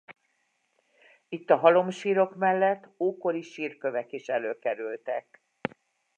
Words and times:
Itt 1.27 1.49
a 1.49 1.57
halomsírok 1.57 2.35
mellett 2.35 2.89
ókori 2.99 3.41
sírkövek 3.41 4.11
is 4.11 4.27
előkerültek. 4.27 5.43